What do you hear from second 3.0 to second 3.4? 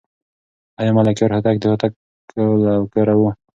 و؟